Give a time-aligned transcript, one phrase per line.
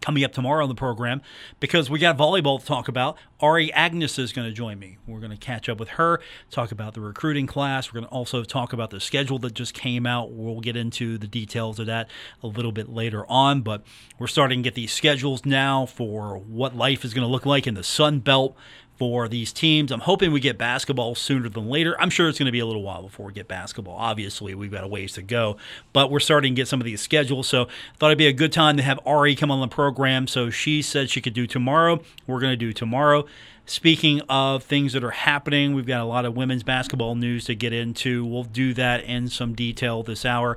[0.00, 1.22] coming up tomorrow on the program
[1.60, 3.16] because we got volleyball to talk about.
[3.40, 4.98] Ari Agnes is going to join me.
[5.06, 6.20] We're going to catch up with her,
[6.50, 7.92] talk about the recruiting class.
[7.92, 10.30] We're going to also talk about the schedule that just came out.
[10.32, 12.08] We'll get into the details of that
[12.42, 13.84] a little bit later on, but
[14.18, 17.66] we're starting to get these schedules now for what life is going to look like
[17.66, 18.56] in the Sun Belt
[18.96, 19.92] for these teams.
[19.92, 22.00] I'm hoping we get basketball sooner than later.
[22.00, 23.94] I'm sure it's going to be a little while before we get basketball.
[23.94, 25.56] Obviously, we've got a ways to go,
[25.92, 27.46] but we're starting to get some of these schedules.
[27.46, 30.26] So I thought it'd be a good time to have Ari come on the program.
[30.26, 32.00] So she said she could do tomorrow.
[32.26, 33.26] We're going to do tomorrow.
[33.66, 37.54] Speaking of things that are happening, we've got a lot of women's basketball news to
[37.54, 38.24] get into.
[38.24, 40.56] We'll do that in some detail this hour.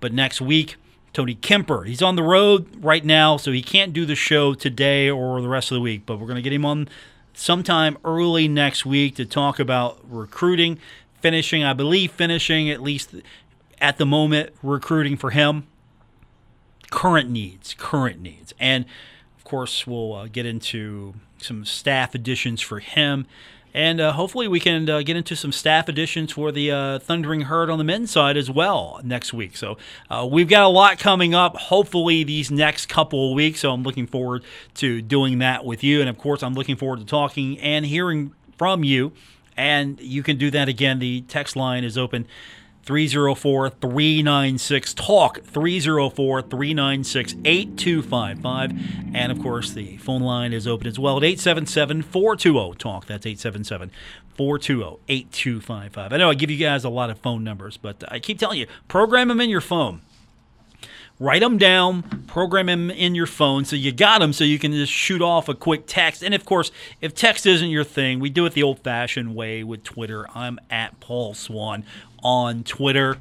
[0.00, 0.76] But next week,
[1.12, 1.84] Tony Kemper.
[1.84, 5.48] He's on the road right now, so he can't do the show today or the
[5.48, 6.88] rest of the week, but we're going to get him on
[7.38, 10.78] sometime early next week to talk about recruiting,
[11.20, 13.14] finishing, I believe, finishing at least
[13.80, 15.66] at the moment, recruiting for him.
[16.90, 18.52] Current needs, current needs.
[18.58, 18.86] And
[19.36, 23.26] of course, we'll uh, get into some staff additions for him.
[23.74, 27.42] And uh, hopefully, we can uh, get into some staff additions for the uh, Thundering
[27.42, 29.56] Herd on the men's side as well next week.
[29.56, 29.76] So,
[30.10, 33.60] uh, we've got a lot coming up, hopefully, these next couple of weeks.
[33.60, 36.00] So, I'm looking forward to doing that with you.
[36.00, 39.12] And of course, I'm looking forward to talking and hearing from you.
[39.56, 41.00] And you can do that again.
[41.00, 42.26] The text line is open
[42.88, 49.14] 304 396 TALK, 304 396 8255.
[49.14, 53.04] And of course, the phone line is open as well at 877 420 TALK.
[53.04, 53.90] That's 877
[54.34, 56.12] 420 8255.
[56.14, 58.58] I know I give you guys a lot of phone numbers, but I keep telling
[58.58, 60.00] you, program them in your phone.
[61.20, 64.70] Write them down, program them in your phone so you got them so you can
[64.70, 66.22] just shoot off a quick text.
[66.22, 69.64] And of course, if text isn't your thing, we do it the old fashioned way
[69.64, 70.26] with Twitter.
[70.32, 71.84] I'm at Paul Swann
[72.22, 73.18] on Twitter.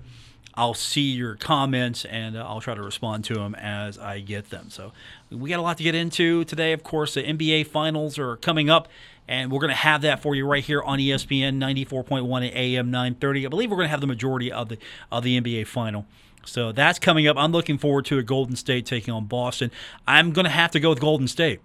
[0.57, 4.49] I'll see your comments and uh, I'll try to respond to them as I get
[4.49, 4.71] them.
[4.71, 4.91] So
[5.29, 6.73] we got a lot to get into today.
[6.73, 8.87] Of course, the NBA finals are coming up,
[9.27, 12.89] and we're going to have that for you right here on ESPN 94.1 at AM
[12.89, 13.45] 930.
[13.45, 14.79] I believe we're going to have the majority of the
[15.11, 16.07] of the NBA final.
[16.43, 17.37] So that's coming up.
[17.37, 19.69] I'm looking forward to a Golden State taking on Boston.
[20.07, 21.59] I'm going to have to go with Golden State.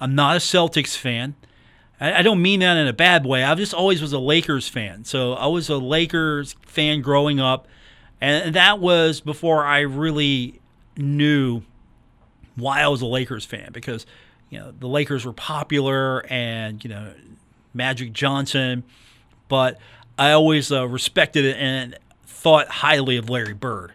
[0.00, 1.36] I'm not a Celtics fan.
[2.02, 3.44] I don't mean that in a bad way.
[3.44, 5.04] I just always was a Lakers fan.
[5.04, 7.68] So I was a Lakers fan growing up.
[8.20, 10.60] And that was before I really
[10.96, 11.62] knew
[12.56, 14.04] why I was a Lakers fan because,
[14.50, 17.14] you know, the Lakers were popular and, you know,
[17.72, 18.82] Magic Johnson.
[19.48, 19.78] But
[20.18, 21.96] I always uh, respected it and
[22.26, 23.92] thought highly of Larry Bird.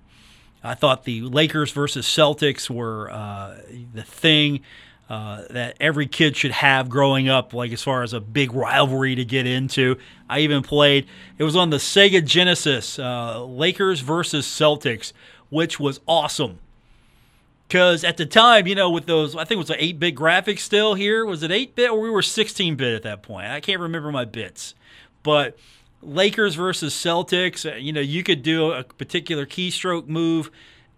[0.64, 3.58] I thought the Lakers versus Celtics were uh,
[3.94, 4.62] the thing
[5.10, 9.16] uh, that every kid should have growing up, like as far as a big rivalry
[9.16, 9.98] to get into.
[10.30, 11.08] I even played,
[11.38, 15.14] it was on the Sega Genesis, uh, Lakers versus Celtics,
[15.50, 16.60] which was awesome.
[17.68, 20.16] Because at the time, you know, with those, I think it was an 8 bit
[20.16, 21.26] graphics still here.
[21.26, 23.48] Was it 8 bit or we were 16 bit at that point?
[23.48, 24.74] I can't remember my bits.
[25.24, 25.58] But
[26.02, 30.50] Lakers versus Celtics, uh, you know, you could do a particular keystroke move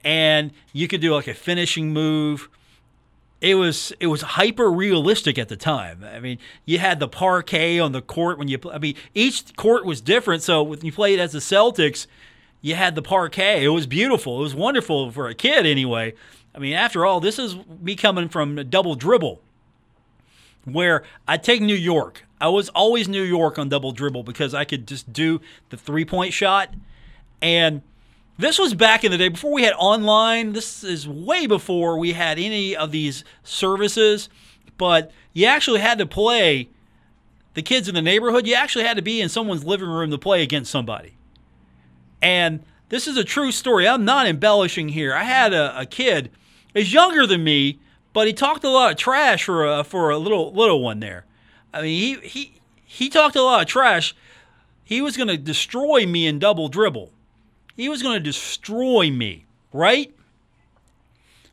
[0.03, 2.49] and you could do like a finishing move.
[3.41, 6.03] It was it was hyper realistic at the time.
[6.03, 8.59] I mean, you had the parquet on the court when you.
[8.71, 10.43] I mean, each court was different.
[10.43, 12.05] So when you played as the Celtics,
[12.61, 13.63] you had the parquet.
[13.63, 14.39] It was beautiful.
[14.39, 16.13] It was wonderful for a kid, anyway.
[16.53, 19.39] I mean, after all, this is me coming from a double dribble
[20.65, 22.25] where I take New York.
[22.41, 26.05] I was always New York on double dribble because I could just do the three
[26.05, 26.73] point shot.
[27.41, 27.81] And
[28.39, 30.53] this was back in the day before we had online.
[30.53, 34.29] This is way before we had any of these services.
[34.77, 36.69] But you actually had to play
[37.53, 38.47] the kids in the neighborhood.
[38.47, 41.17] You actually had to be in someone's living room to play against somebody.
[42.21, 43.85] And this is a true story.
[43.85, 45.13] I'm not embellishing here.
[45.13, 46.31] I had a, a kid
[46.73, 47.79] is younger than me,
[48.13, 51.25] but he talked a lot of trash for a, for a little little one there.
[51.73, 54.15] I mean, he he he talked a lot of trash.
[54.81, 57.11] He was going to destroy me in double dribble.
[57.79, 60.13] He was going to destroy me, right?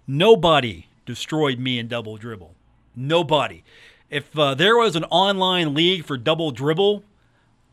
[0.08, 2.52] Nobody destroyed me in double dribble.
[2.96, 3.62] Nobody.
[4.10, 7.04] If uh, there was an online league for double dribble,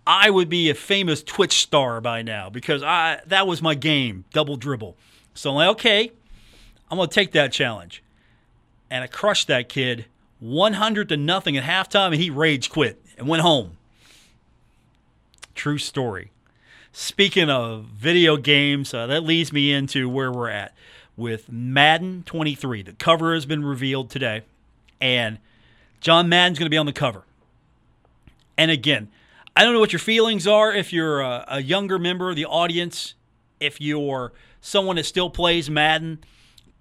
[0.06, 4.26] I would be a famous Twitch star by now because I that was my game,
[4.32, 4.96] double dribble.
[5.34, 6.12] So I'm like, okay,
[6.92, 8.04] I'm gonna take that challenge,
[8.92, 10.06] and I crushed that kid
[10.42, 13.78] 100 to nothing at halftime, and he rage quit and went home.
[15.56, 16.30] True story.
[16.96, 20.76] Speaking of video games, uh, that leads me into where we're at
[21.18, 22.84] with Madden 23.
[22.84, 24.44] The cover has been revealed today,
[25.02, 25.40] and
[26.02, 27.24] John Madden's going to be on the cover.
[28.60, 29.10] And again,
[29.58, 32.46] I don't know what your feelings are if you're a, a younger member of the
[32.46, 33.16] audience,
[33.60, 34.32] if you're
[34.62, 36.20] someone that still plays Madden,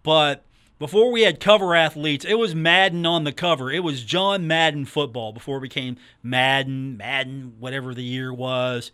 [0.03, 0.45] but
[0.79, 3.71] before we had cover athletes, it was Madden on the cover.
[3.71, 8.91] It was John Madden football before it became Madden, Madden, whatever the year was.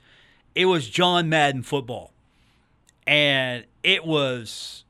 [0.55, 2.13] It was John Madden football.
[3.07, 4.85] And it was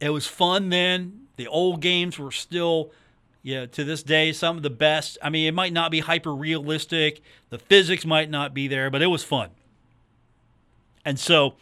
[0.00, 1.26] it was fun then.
[1.36, 2.92] The old games were still
[3.46, 5.18] yeah, to this day, some of the best.
[5.22, 9.02] I mean, it might not be hyper realistic, the physics might not be there, but
[9.02, 9.50] it was fun.
[11.04, 11.54] And so,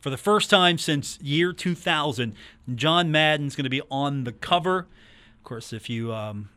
[0.00, 2.34] for the first time since year 2000,
[2.74, 4.88] John Madden's going to be on the cover.
[5.36, 6.48] Of course, if you um,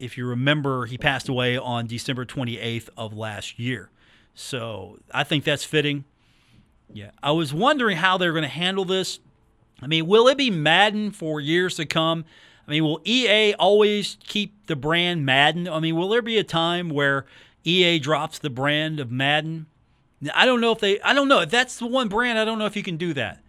[0.00, 3.90] if you remember, he passed away on December 28th of last year.
[4.34, 6.04] So I think that's fitting.
[6.92, 9.18] Yeah, I was wondering how they're going to handle this.
[9.80, 12.24] I mean, will it be Madden for years to come?
[12.66, 15.68] I mean, will EA always keep the brand Madden?
[15.68, 17.26] I mean, will there be a time where
[17.64, 19.66] EA drops the brand of Madden?
[20.34, 21.40] I don't know if they, I don't know.
[21.40, 23.40] If that's the one brand, I don't know if you can do that.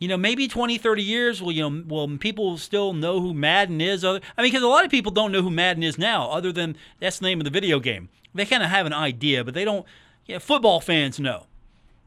[0.00, 3.80] You know, maybe 20, 30 years, will, you know, will people still know who Madden
[3.80, 4.04] is?
[4.04, 6.52] Other, I mean, because a lot of people don't know who Madden is now, other
[6.52, 8.08] than that's the name of the video game.
[8.34, 9.84] They kind of have an idea, but they don't,
[10.26, 11.46] yeah, football fans know.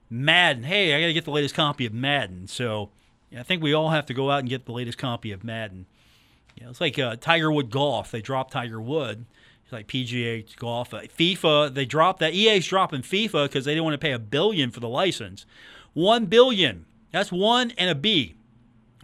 [0.09, 2.47] Madden, hey, I got to get the latest copy of Madden.
[2.47, 2.89] So
[3.31, 5.43] yeah, I think we all have to go out and get the latest copy of
[5.43, 5.87] Madden.
[6.69, 8.11] It's like uh, Tiger Wood golf.
[8.11, 9.25] They dropped Tiger Wood.
[9.63, 10.93] It's like PGA golf.
[10.93, 12.33] Uh, FIFA, they dropped that.
[12.33, 15.45] EA's dropping FIFA because they didn't want to pay a billion for the license.
[15.93, 16.85] One billion.
[17.11, 18.35] That's one and a B.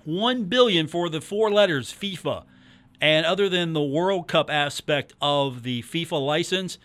[0.03, 2.43] One billion for the four letters FIFA.
[3.01, 6.77] And other than the World Cup aspect of the FIFA license,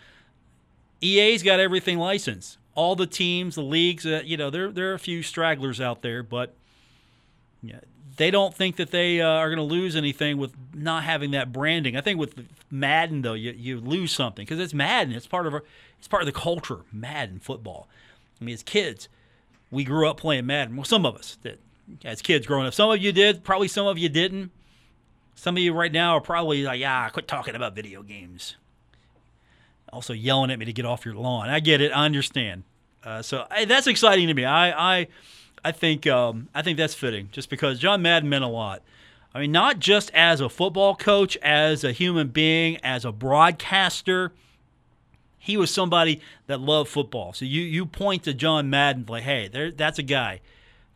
[1.04, 2.58] EA's got everything licensed.
[2.74, 6.02] All the teams, the leagues, uh, you know, there there are a few stragglers out
[6.02, 6.54] there, but
[7.62, 7.80] yeah,
[8.16, 11.52] they don't think that they uh, are going to lose anything with not having that
[11.52, 11.96] branding.
[11.96, 15.14] I think with Madden though, you, you lose something because it's Madden.
[15.14, 15.62] It's part of our,
[15.98, 16.80] it's part of the culture.
[16.92, 17.88] Madden football.
[18.40, 19.08] I mean, as kids,
[19.70, 20.76] we grew up playing Madden.
[20.76, 21.58] Well, some of us did
[22.04, 22.74] as kids growing up.
[22.74, 23.44] Some of you did.
[23.44, 24.50] Probably some of you didn't.
[25.36, 28.56] Some of you right now are probably like, "Yeah, quit talking about video games."
[29.94, 31.49] Also yelling at me to get off your lawn.
[31.49, 31.93] I get it.
[31.93, 32.64] I understand.
[33.02, 34.44] Uh, so that's exciting to me.
[34.44, 35.08] I, I
[35.64, 38.82] I think um, I think that's fitting, just because John Madden meant a lot.
[39.35, 44.32] I mean, not just as a football coach, as a human being, as a broadcaster.
[45.38, 47.35] He was somebody that loved football.
[47.35, 50.40] So you you point to John Madden like, hey, there, that's a guy.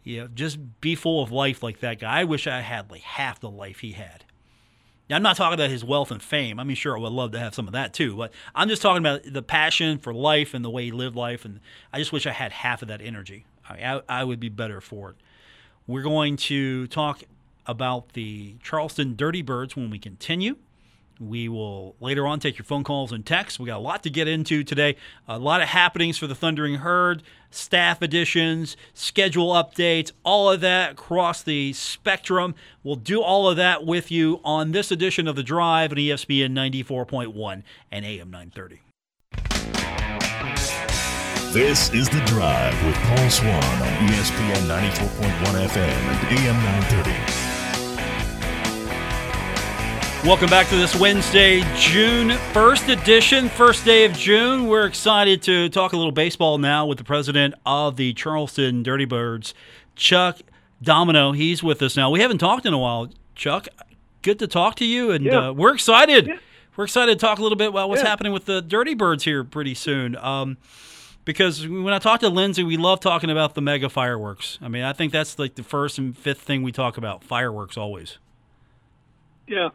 [0.05, 2.21] You know, just be full of life like that guy.
[2.21, 4.25] I wish I had like half the life he had.
[5.09, 6.61] Now, I'm not talking about his wealth and fame.
[6.61, 8.83] I mean, sure, I would love to have some of that too, but I'm just
[8.83, 11.45] talking about the passion for life and the way he lived life.
[11.45, 11.61] And
[11.93, 13.47] I just wish I had half of that energy.
[13.69, 15.17] I, I would be better for it.
[15.87, 17.23] We're going to talk
[17.67, 20.57] about the Charleston Dirty Birds when we continue.
[21.21, 23.59] We will later on take your phone calls and texts.
[23.59, 24.97] We got a lot to get into today.
[25.27, 30.93] A lot of happenings for the Thundering Herd, staff additions, schedule updates, all of that
[30.93, 32.55] across the spectrum.
[32.83, 36.53] We'll do all of that with you on this edition of The Drive on ESPN
[36.53, 38.81] 94.1 and AM 930.
[41.53, 47.48] This is The Drive with Paul Swann on ESPN 94.1 FM and AM 930.
[50.25, 54.67] Welcome back to this Wednesday, June 1st edition, first day of June.
[54.67, 59.05] We're excited to talk a little baseball now with the president of the Charleston Dirty
[59.05, 59.55] Birds,
[59.95, 60.41] Chuck
[60.83, 61.33] Domino.
[61.33, 62.11] He's with us now.
[62.11, 63.69] We haven't talked in a while, Chuck.
[64.23, 65.49] Good to talk to you, and yeah.
[65.49, 66.27] uh, we're excited.
[66.27, 66.37] Yeah.
[66.77, 68.09] We're excited to talk a little bit about what's Yeah.
[68.09, 70.15] happening with the Dirty Birds here pretty soon.
[70.17, 70.59] Um,
[71.25, 74.59] because when I talk to Lindsay, we love talking about the mega fireworks.
[74.61, 77.77] I mean, I think that's like the first and fifth thing we talk about fireworks
[77.79, 78.19] always.
[79.47, 79.57] Yeah.
[79.57, 79.69] Yeah.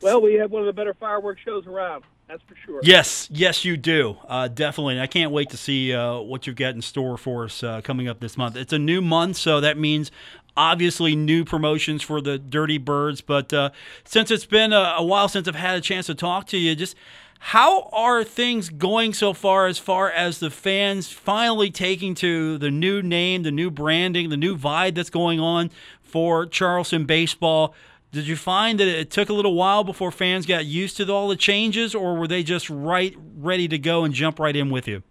[0.00, 2.04] Well, we have one of the better fireworks shows around.
[2.28, 2.80] That's for sure.
[2.82, 4.16] Yes, yes, you do.
[4.26, 5.00] Uh, definitely.
[5.00, 8.08] I can't wait to see uh, what you've got in store for us uh, coming
[8.08, 8.56] up this month.
[8.56, 10.10] It's a new month, so that means
[10.56, 13.20] obviously new promotions for the Dirty Birds.
[13.20, 13.70] But uh,
[14.04, 16.74] since it's been a, a while since I've had a chance to talk to you,
[16.74, 16.96] just
[17.38, 22.70] how are things going so far as far as the fans finally taking to the
[22.72, 25.70] new name, the new branding, the new vibe that's going on
[26.02, 27.72] for Charleston baseball?
[28.16, 31.28] Did you find that it took a little while before fans got used to all
[31.28, 34.88] the changes, or were they just right ready to go and jump right in with
[34.88, 35.02] you?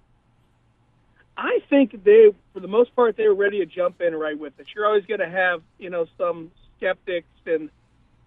[1.37, 4.59] I think they, for the most part, they were ready to jump in right with
[4.59, 4.65] us.
[4.73, 7.69] You're always going to have, you know, some skeptics and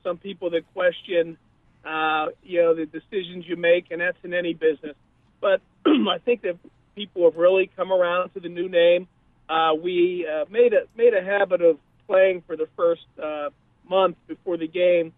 [0.05, 1.37] some people that question,
[1.85, 4.95] uh, you know, the decisions you make, and that's in any business.
[5.41, 6.57] But I think that
[6.95, 9.09] people have really come around to the new name.
[9.49, 13.49] Uh, we uh, made a made a habit of playing for the first uh,
[13.89, 15.13] month before the game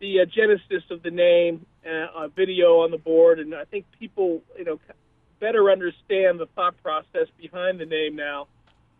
[0.00, 3.86] the uh, genesis of the name, uh, a video on the board, and I think
[3.98, 4.78] people, you know,
[5.40, 8.48] better understand the thought process behind the name now.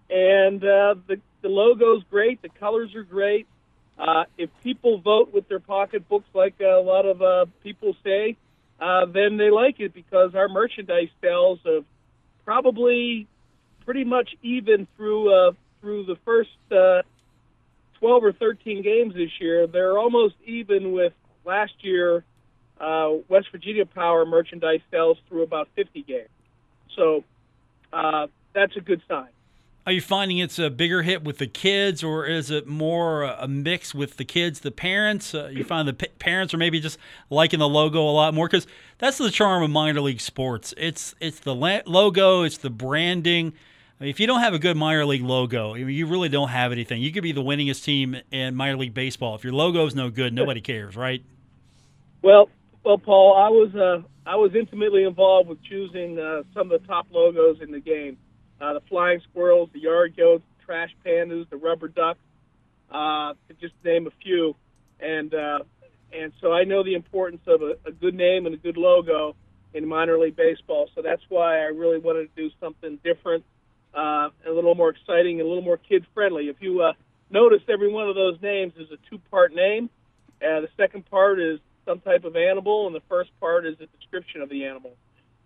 [0.08, 3.46] And uh, the the logo's great, the colors are great.
[3.98, 8.36] Uh, if people vote with their pocketbooks, like a lot of uh, people say,
[8.80, 11.84] uh, then they like it because our merchandise sales have
[12.44, 13.26] probably
[13.84, 17.02] pretty much even through uh, through the first uh,
[18.00, 19.66] 12 or 13 games this year.
[19.66, 21.12] They're almost even with
[21.44, 22.24] last year
[22.80, 26.28] uh, West Virginia Power merchandise sales through about 50 games.
[26.94, 27.24] So
[27.92, 29.28] uh, that's a good sign.
[29.86, 33.46] Are you finding it's a bigger hit with the kids, or is it more a
[33.46, 35.32] mix with the kids, the parents?
[35.32, 36.98] Uh, you find the p- parents are maybe just
[37.30, 38.66] liking the logo a lot more because
[38.98, 40.74] that's the charm of minor league sports.
[40.76, 43.52] It's it's the la- logo, it's the branding.
[43.98, 46.28] I mean, if you don't have a good minor league logo, I mean, you really
[46.28, 47.00] don't have anything.
[47.00, 49.34] You could be the winningest team in minor league baseball.
[49.34, 51.22] If your logo is no good, nobody cares, right?
[52.20, 52.50] Well,
[52.84, 56.86] well, Paul, I was uh, I was intimately involved with choosing uh, some of the
[56.86, 58.18] top logos in the game:
[58.60, 62.18] uh, the Flying Squirrels, the Yard Goats, the Trash Pandas, the Rubber Ducks,
[62.90, 64.54] uh, to just name a few.
[65.00, 65.60] And uh,
[66.12, 69.36] and so I know the importance of a, a good name and a good logo
[69.72, 70.88] in minor league baseball.
[70.94, 73.44] So that's why I really wanted to do something different,
[73.94, 76.48] uh, a little more exciting, a little more kid friendly.
[76.48, 76.92] If you uh,
[77.30, 79.90] notice, every one of those names is a two part name.
[80.40, 83.86] Uh, the second part is some type of animal, and the first part is a
[83.98, 84.92] description of the animal.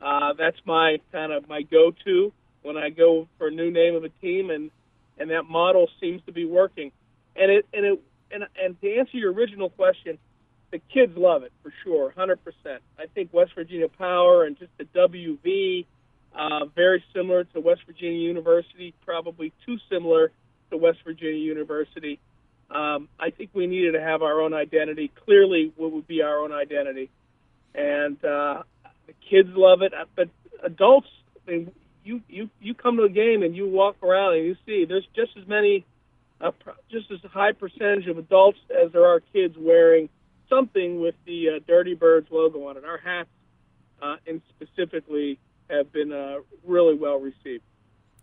[0.00, 2.32] Uh, that's my kind of my go-to
[2.62, 4.70] when I go for a new name of a team, and
[5.18, 6.92] and that model seems to be working.
[7.36, 10.18] And it and it and and to answer your original question,
[10.70, 12.36] the kids love it for sure, 100%.
[12.98, 15.86] I think West Virginia Power and just the WV,
[16.36, 20.30] uh, very similar to West Virginia University, probably too similar
[20.70, 22.18] to West Virginia University.
[22.70, 25.10] Um, I think we needed to have our own identity.
[25.24, 27.10] Clearly, what would be our own identity,
[27.74, 28.62] and uh,
[29.06, 29.92] the kids love it.
[30.14, 30.28] But
[30.62, 31.08] adults,
[31.46, 31.72] I mean,
[32.04, 35.06] you you you come to a game and you walk around and you see there's
[35.16, 35.84] just as many,
[36.40, 36.52] uh,
[36.90, 40.08] just as high percentage of adults as there are kids wearing
[40.48, 42.84] something with the uh, Dirty Birds logo on it.
[42.84, 43.28] Our hats,
[44.00, 45.38] uh, and specifically,
[45.70, 47.62] have been uh, really well received.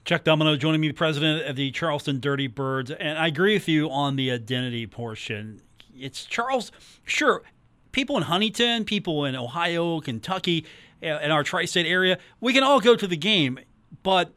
[0.07, 2.91] Chuck Domino joining me, president of the Charleston Dirty Birds.
[2.91, 5.61] And I agree with you on the identity portion.
[5.93, 6.71] It's Charles,
[7.03, 7.43] sure,
[7.91, 10.65] people in Huntington, people in Ohio, Kentucky,
[11.03, 13.59] uh, in our tri state area, we can all go to the game,
[14.01, 14.31] but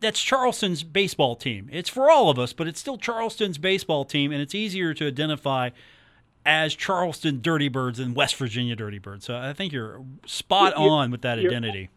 [0.00, 1.68] that's Charleston's baseball team.
[1.70, 5.06] It's for all of us, but it's still Charleston's baseball team, and it's easier to
[5.06, 5.70] identify
[6.44, 9.24] as Charleston Dirty Birds than West Virginia Dirty Birds.
[9.26, 11.90] So I think you're spot on with that identity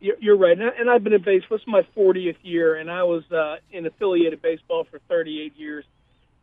[0.00, 1.56] you're right, and I've been in baseball.
[1.56, 5.84] It's my 40th year, and I was uh, in affiliated baseball for 38 years.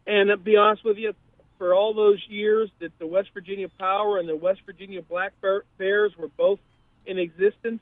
[0.08, 1.14] And to be honest with you,
[1.58, 5.34] for all those years that the West Virginia Power and the West Virginia Black
[5.78, 6.60] Bears were both
[7.06, 7.80] in existence,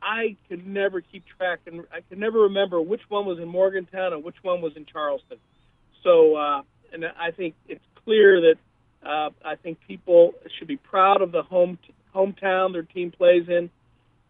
[0.00, 4.12] I could never keep track, and I could never remember which one was in Morgantown
[4.12, 5.38] and which one was in Charleston.
[6.04, 6.62] So, uh,
[6.92, 11.42] and I think it's clear that uh, I think people should be proud of the
[11.42, 11.78] home
[12.14, 13.70] hometown their team plays in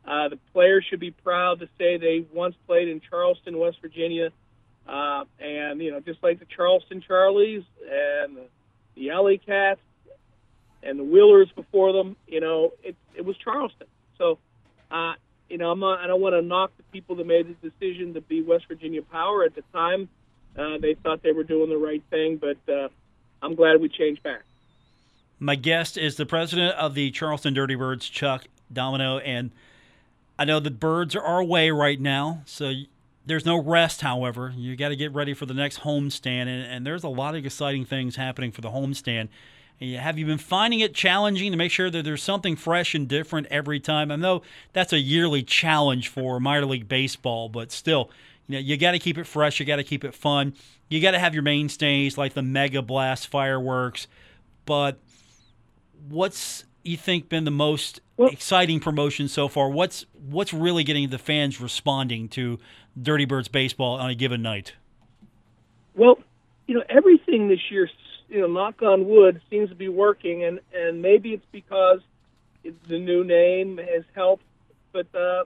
[0.06, 4.30] uh, the players should be proud to say they once played in Charleston, West Virginia,
[4.86, 8.38] uh, and you know, just like the Charleston Charlies and
[8.96, 9.80] the, Alley Cats
[10.82, 13.86] and the Wheelers before them, you know, it it was Charleston.
[14.16, 14.38] So,
[14.90, 15.12] uh,
[15.48, 18.14] you know, I'm not, I don't want to knock the people that made the decision
[18.14, 20.08] to be West Virginia Power at the time.
[20.56, 22.88] Uh, they thought they were doing the right thing, but uh,
[23.42, 24.42] I'm glad we changed back.
[25.38, 29.52] My guest is the president of the Charleston Dirty Birds, Chuck Domino, and
[30.38, 32.72] I know the birds are away right now, so
[33.26, 34.02] there's no rest.
[34.02, 37.34] However, you got to get ready for the next homestand, and, and there's a lot
[37.34, 39.28] of exciting things happening for the homestand.
[39.80, 43.46] Have you been finding it challenging to make sure that there's something fresh and different
[43.48, 44.10] every time?
[44.10, 44.42] I know
[44.72, 48.10] that's a yearly challenge for minor league baseball, but still,
[48.48, 49.60] you know, you got to keep it fresh.
[49.60, 50.54] You got to keep it fun.
[50.88, 54.08] You got to have your mainstays like the Mega Blast fireworks.
[54.64, 54.98] But
[56.08, 59.70] what's you think been the most well, exciting promotion so far?
[59.70, 62.58] What's what's really getting the fans responding to
[63.00, 64.74] Dirty Birds baseball on a given night?
[65.94, 66.18] Well,
[66.66, 67.88] you know, everything this year,
[68.28, 72.00] you know, knock on wood, seems to be working, and and maybe it's because
[72.64, 74.44] it's the new name has helped,
[74.92, 75.44] but uh,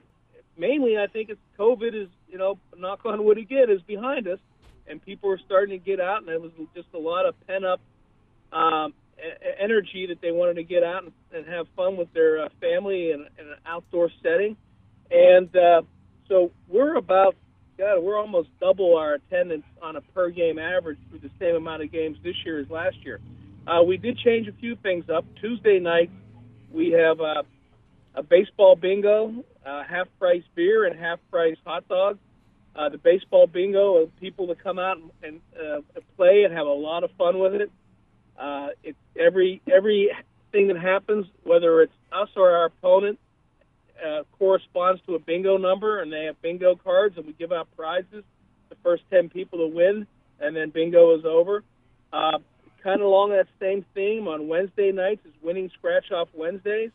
[0.56, 4.38] mainly I think it's COVID is, you know, knock on wood again, is behind us,
[4.86, 7.66] and people are starting to get out, and it was just a lot of pent
[7.66, 7.80] up
[8.50, 8.94] um,
[9.58, 13.10] energy that they wanted to get out and, and have fun with their uh, family
[13.10, 14.56] in, in an outdoor setting,
[15.10, 15.82] and uh,
[16.28, 17.36] so we're about
[17.78, 21.82] God, we're almost double our attendance on a per game average for the same amount
[21.82, 23.20] of games this year as last year.
[23.66, 25.24] Uh, we did change a few things up.
[25.40, 26.10] Tuesday night,
[26.72, 27.42] we have uh,
[28.14, 32.18] a baseball bingo, uh, half price beer, and half price hot dogs.
[32.74, 35.84] Uh, the baseball bingo, uh, people to come out and, and
[36.16, 37.70] play and have a lot of fun with it.
[38.38, 43.18] Uh, it's every everything that happens, whether it's us or our opponent,
[44.04, 47.68] uh, corresponds to a bingo number, and they have bingo cards, and we give out
[47.76, 48.24] prizes.
[48.68, 50.06] The first ten people to win,
[50.40, 51.62] and then bingo is over.
[52.12, 52.38] Uh,
[52.82, 56.90] kind of along that same theme on Wednesday nights is winning scratch off Wednesdays.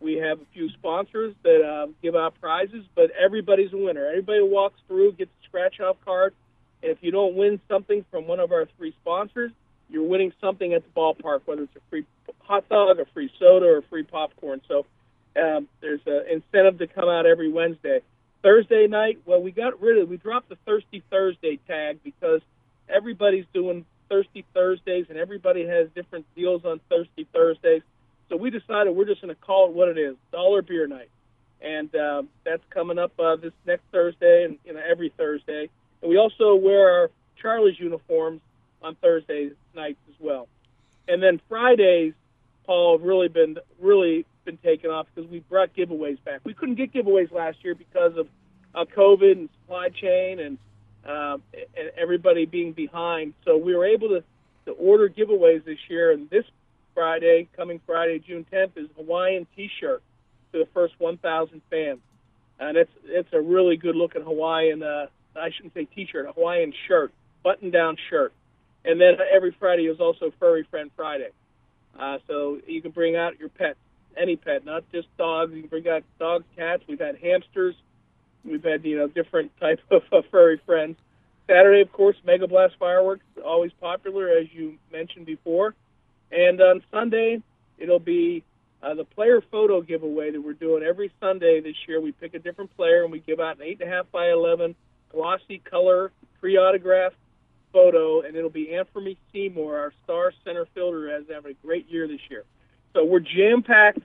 [0.00, 4.06] We have a few sponsors that uh, give out prizes, but everybody's a winner.
[4.06, 6.34] Everybody walks through gets a scratch off card.
[6.82, 9.52] And if you don't win something from one of our three sponsors,
[9.88, 12.04] you're winning something at the ballpark, whether it's a free
[12.40, 14.60] hot dog, a free soda, or free popcorn.
[14.68, 14.86] So
[15.40, 18.00] um, there's an incentive to come out every Wednesday.
[18.42, 22.40] Thursday night, well, we got rid of, we dropped the Thirsty Thursday tag because
[22.88, 27.82] everybody's doing Thirsty Thursdays and everybody has different deals on Thirsty Thursdays.
[28.28, 31.10] So we decided we're just going to call it what it is, Dollar Beer Night,
[31.60, 35.68] and um, that's coming up uh, this next Thursday and you know every Thursday.
[36.02, 38.40] And we also wear our Charlie's uniforms
[38.86, 40.48] on Thursday nights as well.
[41.08, 42.14] And then Fridays,
[42.64, 46.40] Paul, have really been really been taken off because we brought giveaways back.
[46.44, 48.28] We couldn't get giveaways last year because of
[48.74, 50.58] uh, COVID and supply chain and,
[51.04, 51.38] uh,
[51.76, 53.34] and everybody being behind.
[53.44, 54.24] So we were able to,
[54.66, 56.12] to order giveaways this year.
[56.12, 56.44] And this
[56.94, 60.02] Friday, coming Friday, June 10th, is Hawaiian T-shirt
[60.52, 61.98] to the first 1,000 fans,
[62.58, 64.82] and it's it's a really good looking Hawaiian.
[64.82, 68.32] Uh, I shouldn't say T-shirt, a Hawaiian shirt, button-down shirt.
[68.86, 71.30] And then every Friday is also Furry Friend Friday.
[71.98, 73.78] Uh, so you can bring out your pets
[74.16, 75.52] any pet, not just dogs.
[75.54, 76.82] You can bring out dogs, cats.
[76.88, 77.74] We've had hamsters.
[78.44, 80.96] We've had you know different type of uh, furry friends.
[81.46, 85.74] Saturday, of course, Mega Blast fireworks always popular as you mentioned before,
[86.32, 87.42] and on Sunday
[87.78, 88.42] it'll be
[88.82, 92.00] uh, the player photo giveaway that we're doing every Sunday this year.
[92.00, 94.30] We pick a different player and we give out an eight and a half by
[94.30, 94.74] eleven
[95.12, 97.16] glossy color pre-autographed
[97.76, 102.08] photo, and it'll be Anthony Seymour, our star center fielder, has having a great year
[102.08, 102.44] this year.
[102.94, 103.98] So we're jam packed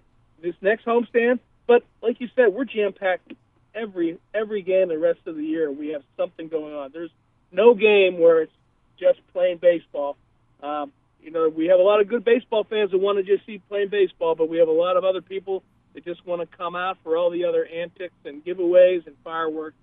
[0.44, 3.32] this next homestand, but like you said, we're jam packed
[3.74, 5.72] every every game the rest of the year.
[5.72, 6.92] We have something going on.
[6.94, 7.12] There's
[7.50, 8.52] no game where it's
[9.00, 10.18] just playing baseball.
[10.62, 13.46] Um, you know, we have a lot of good baseball fans that want to just
[13.46, 16.58] see playing baseball, but we have a lot of other people that just want to
[16.58, 19.78] come out for all the other antics and giveaways and fireworks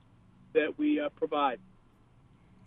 [0.52, 1.58] that we uh, provide.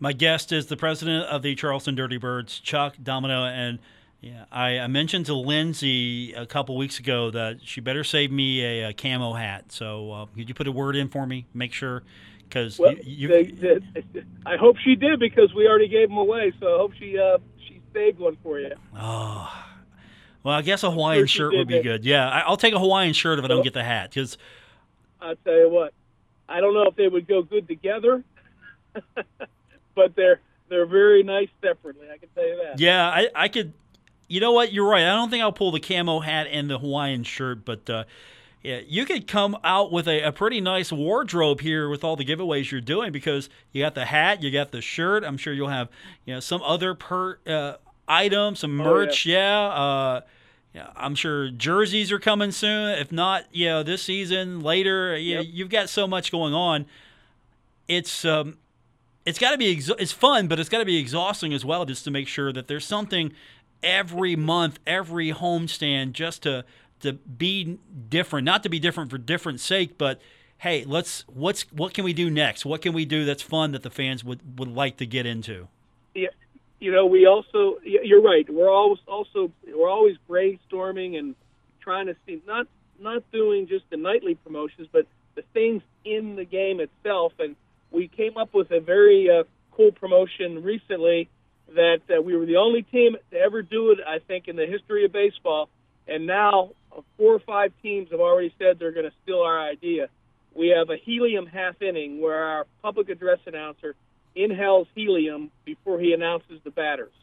[0.02, 3.78] My guest is the president of the Charleston Dirty Birds, Chuck Domino, and
[4.20, 8.64] yeah, I, I, mentioned to Lindsay a couple weeks ago that she better save me
[8.64, 9.72] a, a camo hat.
[9.72, 11.46] So uh, could you put a word in for me?
[11.54, 12.02] Make sure,
[12.50, 13.82] because well, you, you,
[14.44, 16.52] I hope she did because we already gave them away.
[16.60, 17.38] So I hope she uh,
[17.68, 18.72] she saved one for you.
[18.98, 19.54] Oh,
[20.42, 22.06] well, I guess a Hawaiian sure shirt would be good.
[22.06, 24.10] Yeah, I, will take a Hawaiian shirt if I don't get the hat.
[24.10, 24.40] Because
[25.22, 25.94] I'll tell you what,
[26.50, 28.24] I don't know if they would go good together,
[30.02, 32.08] but they're they're very nice separately.
[32.12, 32.80] I can tell you that.
[32.80, 33.74] Yeah, I, I could
[34.28, 34.72] you know what?
[34.72, 35.04] You're right.
[35.04, 38.06] I don't think I'll pull the camo hat and the Hawaiian shirt, but uh,
[38.64, 42.24] yeah, you could come out with a, a, pretty nice wardrobe here with all the
[42.24, 45.26] giveaways you're doing because you got the hat, you got the shirt.
[45.26, 45.90] I'm sure you'll have
[46.26, 47.74] you know some other per uh,
[48.08, 49.28] item, some merch.
[49.28, 49.38] Oh, yeah.
[49.38, 50.22] Yeah, uh,
[50.74, 50.88] yeah.
[50.96, 52.92] I'm sure jerseys are coming soon.
[52.92, 55.18] If not, you know, this season later.
[55.18, 56.86] Yeah, you've got so much going on.
[57.90, 58.58] It's um,
[59.26, 61.86] it's got to be ex- it's fun, but it's got to be exhausting as well,
[61.86, 63.34] just to make sure that there's something
[63.84, 66.66] every month, every homestand, just to
[67.02, 67.80] to be
[68.10, 70.22] different, not to be different for different sake, but
[70.60, 72.66] hey, let's what's what can we do next?
[72.66, 75.68] What can we do that's fun that the fans would would like to get into?
[76.14, 76.30] Yeah,
[76.80, 78.48] you know, we also you're right.
[78.50, 81.36] We're always also we're always brainstorming and
[81.80, 82.68] trying to see not
[83.00, 87.34] not doing just the nightly promotions, but the things in the game itself.
[87.40, 87.56] And
[88.22, 91.28] came up with a very uh, cool promotion recently
[91.74, 94.68] that uh, we were the only team to ever do it, I think, in the
[94.68, 95.70] history of baseball.
[96.08, 99.60] And now uh, four or five teams have already said they're going to steal our
[99.60, 100.10] idea.
[100.54, 103.96] We have a helium half inning where our public address announcer
[104.36, 107.14] inhales helium before he announces the batters.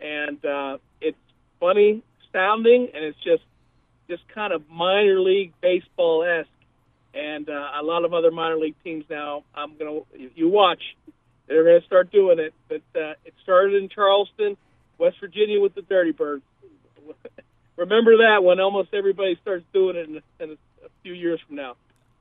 [0.00, 1.18] And uh, it's
[1.58, 3.42] funny, sounding, and it's just
[4.08, 6.48] just kind of minor league baseball esque.
[7.14, 10.00] And uh, a lot of other minor league teams now, I'm gonna
[10.34, 10.82] you watch,
[11.46, 12.54] they're gonna start doing it.
[12.68, 14.56] But uh, it started in Charleston,
[14.98, 16.44] West Virginia, with the Dirty Birds.
[17.76, 21.56] Remember that when almost everybody starts doing it in, in a, a few years from
[21.56, 21.76] now.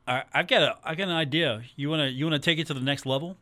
[0.07, 1.63] I, I've got a I got an idea.
[1.75, 3.35] You wanna you wanna take it to the next level?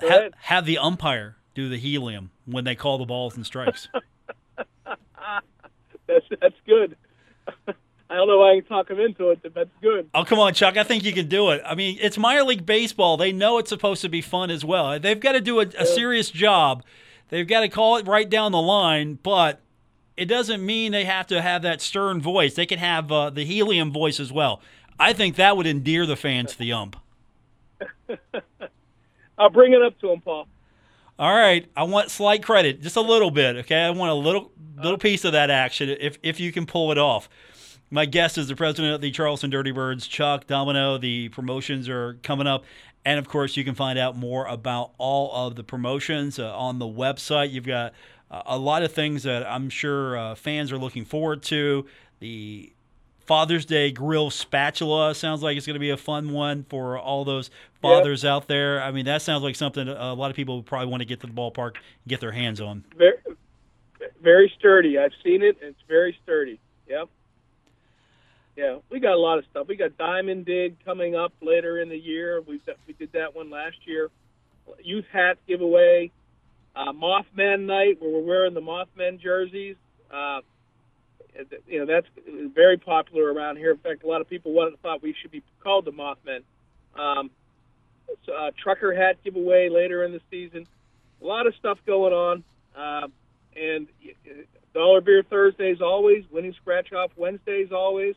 [0.00, 3.88] Go Ha- have the umpire do the helium when they call the balls and strikes.
[6.06, 6.96] That's that's good.
[8.10, 10.10] I don't know why I can talk him into it, but that's good.
[10.14, 10.76] Oh, come on, Chuck.
[10.76, 11.62] I think you can do it.
[11.64, 13.16] I mean, it's minor league baseball.
[13.16, 14.98] They know it's supposed to be fun as well.
[14.98, 16.82] They've got to do a, a serious job.
[17.28, 19.60] They've got to call it right down the line, but
[20.16, 22.54] it doesn't mean they have to have that stern voice.
[22.54, 24.60] They can have uh, the helium voice as well.
[24.98, 26.96] I think that would endear the fans to the ump.
[29.38, 30.48] I'll bring it up to him, Paul.
[31.18, 33.56] All right, I want slight credit, just a little bit.
[33.56, 36.90] Okay, I want a little little piece of that action if if you can pull
[36.92, 37.28] it off.
[37.90, 40.96] My guest is the president of the Charleston Dirty Birds, Chuck Domino.
[40.96, 42.64] The promotions are coming up,
[43.04, 46.78] and of course, you can find out more about all of the promotions uh, on
[46.78, 47.50] the website.
[47.50, 47.92] You've got
[48.30, 51.84] uh, a lot of things that I'm sure uh, fans are looking forward to.
[52.20, 52.72] The
[53.18, 57.24] Father's Day grill spatula sounds like it's going to be a fun one for all
[57.24, 57.50] those
[57.82, 58.80] fathers out there.
[58.80, 61.26] I mean, that sounds like something a lot of people probably want to get to
[61.26, 62.84] the ballpark and get their hands on.
[62.96, 63.16] Very,
[64.22, 64.96] very sturdy.
[64.96, 65.58] I've seen it.
[65.60, 66.60] and It's very sturdy.
[66.88, 67.08] Yep.
[68.60, 69.68] Yeah, we got a lot of stuff.
[69.68, 72.42] We got Diamond Dig coming up later in the year.
[72.42, 74.10] We we did that one last year.
[74.84, 76.10] Youth hat giveaway.
[76.76, 79.76] Uh, Mothman night where we're wearing the Mothman jerseys.
[80.10, 80.40] Uh,
[81.66, 82.06] you know that's
[82.54, 83.70] very popular around here.
[83.70, 86.42] In fact, a lot of people wanted, thought we should be called the Mothman.
[86.94, 87.30] Um,
[88.26, 90.66] so, uh, trucker hat giveaway later in the season.
[91.22, 92.44] A lot of stuff going on.
[92.76, 93.12] Um,
[93.56, 93.88] and
[94.28, 94.42] uh,
[94.74, 98.16] dollar beer Thursdays always, winning scratch off Wednesdays always,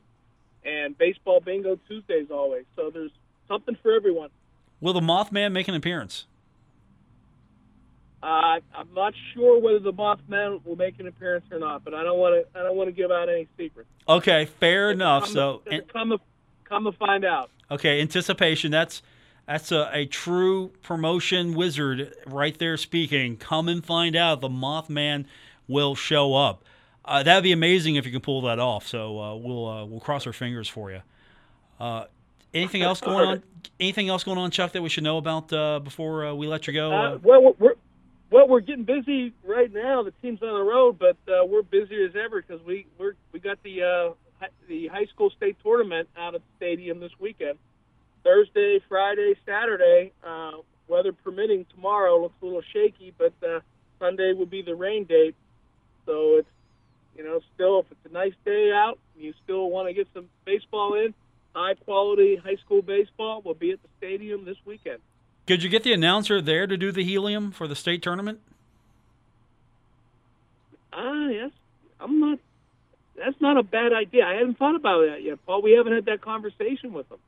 [0.65, 2.65] and baseball bingo Tuesdays always.
[2.75, 3.11] So there's
[3.47, 4.29] something for everyone.
[4.81, 6.25] Will the Mothman make an appearance?
[8.21, 12.03] Uh, I'm not sure whether the Mothman will make an appearance or not, but I
[12.03, 12.59] don't want to.
[12.59, 13.89] I don't want to give out any secrets.
[14.07, 15.25] Okay, fair enough.
[15.25, 16.17] Come So, to, come to,
[16.63, 17.49] come to find out.
[17.69, 18.71] okay, anticipation.
[18.71, 19.01] That's
[19.45, 23.35] that's a, a true promotion wizard right there speaking.
[23.35, 24.39] Come and find out.
[24.39, 25.25] The Mothman
[25.67, 26.63] will show up.
[27.05, 28.87] Uh, that'd be amazing if you can pull that off.
[28.87, 31.01] So uh, we'll uh, we'll cross our fingers for you.
[31.79, 32.05] Uh,
[32.53, 33.43] anything else going on?
[33.79, 36.67] Anything else going on, Chuck, that we should know about uh, before uh, we let
[36.67, 36.93] you go?
[36.93, 37.75] Uh, well, we're,
[38.29, 40.03] well, we're getting busy right now.
[40.03, 43.39] The team's on the road, but uh, we're busier as ever because we we're, we
[43.39, 47.57] got the uh, the high school state tournament out at the stadium this weekend.
[48.23, 50.51] Thursday, Friday, Saturday, uh,
[50.87, 51.65] weather permitting.
[51.75, 53.59] Tomorrow looks a little shaky, but uh,
[53.99, 55.35] Sunday will be the rain date.
[56.05, 56.47] So it's
[57.15, 60.07] you know still if it's a nice day out, and you still want to get
[60.13, 61.13] some baseball in.
[61.55, 64.99] High quality high school baseball will be at the stadium this weekend.
[65.45, 68.39] Could you get the announcer there to do the helium for the state tournament?
[70.93, 71.51] Ah, yes.
[71.99, 72.39] I'm not.
[73.15, 74.25] That's not a bad idea.
[74.25, 75.61] I hadn't thought about that yet, Paul.
[75.61, 77.19] We haven't had that conversation with them.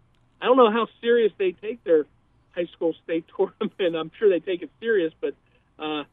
[0.42, 2.06] I don't know how serious they take their
[2.52, 3.96] high school state tournament.
[3.96, 5.34] I'm sure they take it serious, but
[5.78, 6.04] uh,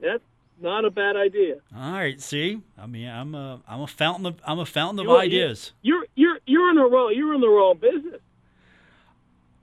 [0.00, 0.22] that's
[0.60, 1.56] not a bad idea.
[1.76, 2.20] All right.
[2.20, 5.72] See, I mean, I'm a I'm a fountain of I'm a fountain of You're- ideas.
[5.82, 8.20] You're you're you're in the wrong you're in the wrong business.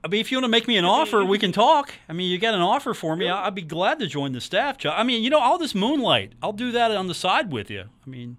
[0.03, 1.91] I mean, if you want to make me an offer, we can talk.
[2.07, 3.29] I mean, you got an offer for me.
[3.29, 4.77] I'd be glad to join the staff.
[4.85, 6.31] I mean, you know, all this moonlight.
[6.41, 7.81] I'll do that on the side with you.
[8.05, 8.37] I mean,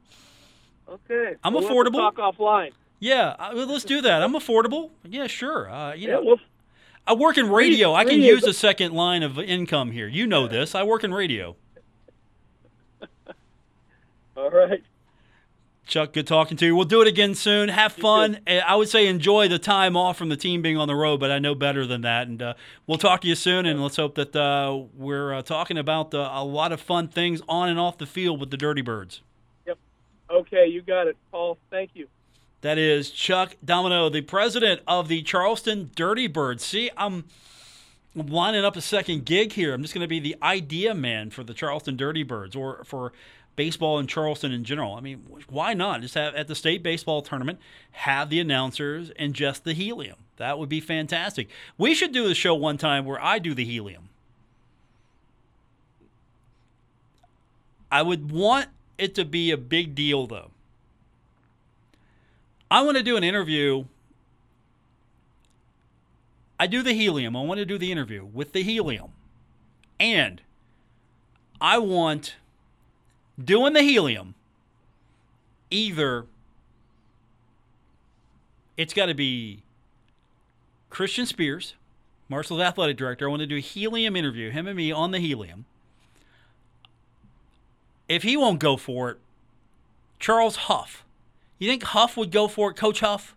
[0.88, 1.96] Okay, I'm We'll affordable.
[1.98, 2.72] Talk offline.
[2.98, 4.22] yeah, I, let's do that.
[4.22, 4.90] I'm affordable.
[5.04, 5.70] Yeah, sure.
[5.70, 6.36] Uh, you Yeah, know, well,
[7.06, 7.92] I work in radio.
[7.92, 10.08] I can use a second line of income here.
[10.08, 10.74] You know this.
[10.74, 11.56] I work in radio.
[14.36, 14.82] All right.
[15.86, 16.76] Chuck, good talking to you.
[16.76, 17.68] We'll do it again soon.
[17.68, 18.38] Have fun.
[18.46, 21.32] I would say enjoy the time off from the team being on the road, but
[21.32, 22.28] I know better than that.
[22.28, 22.54] And uh,
[22.86, 23.66] we'll talk to you soon.
[23.66, 27.42] And let's hope that uh, we're uh, talking about uh, a lot of fun things
[27.48, 29.22] on and off the field with the Dirty Birds.
[29.66, 29.78] Yep.
[30.30, 31.58] Okay, you got it, Paul.
[31.70, 32.06] Thank you.
[32.60, 36.64] That is Chuck Domino, the president of the Charleston Dirty Birds.
[36.64, 37.24] See, I'm
[38.14, 39.74] lining up a second gig here.
[39.74, 43.12] I'm just going to be the idea man for the Charleston Dirty Birds or for
[43.60, 44.94] baseball in Charleston in general.
[44.94, 45.18] I mean,
[45.50, 47.58] why not just have at the state baseball tournament
[47.90, 50.16] have the announcers and just the helium?
[50.38, 51.50] That would be fantastic.
[51.76, 54.08] We should do a show one time where I do the helium.
[57.92, 60.52] I would want it to be a big deal though.
[62.70, 63.84] I want to do an interview.
[66.58, 67.36] I do the helium.
[67.36, 69.10] I want to do the interview with the helium.
[69.98, 70.40] And
[71.60, 72.36] I want
[73.42, 74.34] doing the helium
[75.70, 76.26] either
[78.76, 79.62] it's got to be
[80.88, 81.74] Christian Spears,
[82.28, 83.26] Marshall's athletic director.
[83.26, 85.66] I want to do a helium interview, him and me on the helium.
[88.08, 89.18] If he won't go for it,
[90.18, 91.04] Charles Huff.
[91.58, 93.36] You think Huff would go for it, Coach Huff?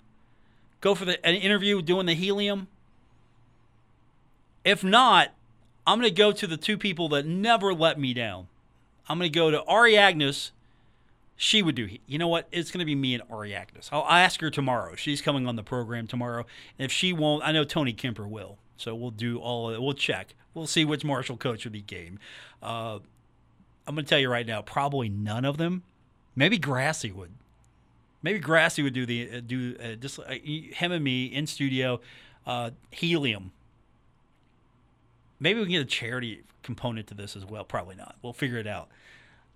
[0.80, 2.68] Go for the, an interview doing the helium?
[4.64, 5.34] If not,
[5.86, 8.48] I'm going to go to the two people that never let me down.
[9.08, 10.52] I'm going to go to Ari Agnes.
[11.36, 11.90] She would do.
[12.08, 12.48] You know what?
[12.52, 13.90] It's going to be me and Ari Agnes.
[13.92, 14.96] I'll ask her tomorrow.
[14.96, 16.46] She's coming on the program tomorrow.
[16.78, 18.58] And if she won't, I know Tony Kemper will.
[18.78, 19.82] So we'll do all of it.
[19.82, 20.36] We'll check.
[20.54, 22.20] We'll see which Marshall coach would be game.
[22.62, 23.00] Uh,
[23.88, 25.84] I'm going to tell you right now, probably none of them.
[26.36, 27.32] Maybe Grassy would.
[28.22, 32.00] Maybe Grassy would do the uh, do uh, just uh, him and me in studio,
[32.48, 33.52] uh, helium.
[35.40, 37.64] Maybe we can get a charity component to this as well.
[37.64, 38.16] Probably not.
[38.22, 38.90] We'll figure it out.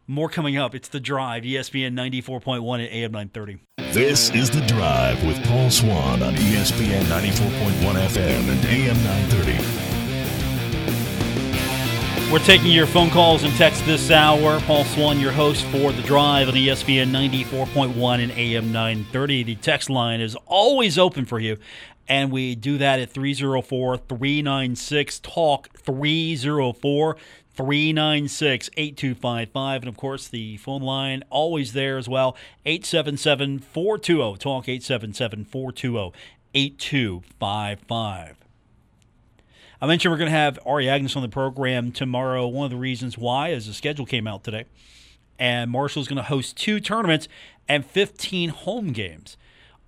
[0.07, 0.73] More coming up.
[0.73, 3.59] It's the Drive, ESPN 94.1 at AM 930.
[3.91, 9.87] This is the Drive with Paul Swann on ESPN 94.1 FM and AM 930.
[12.31, 14.59] We're taking your phone calls and texts this hour.
[14.61, 19.43] Paul Swann, your host for The Drive on ESPN 94.1 and AM 930.
[19.43, 21.57] The text line is always open for you,
[22.08, 27.17] and we do that at 304 396 TALK 304
[27.58, 29.82] 396 8255.
[29.82, 36.13] And of course, the phone line always there as well 877 420 TALK 877 420
[36.54, 38.36] 8255.
[39.80, 42.48] I mentioned we're going to have Ari Agnes on the program tomorrow.
[42.48, 44.65] One of the reasons why is the schedule came out today,
[45.38, 47.28] and Marshall's going to host two tournaments
[47.67, 49.38] and 15 home games.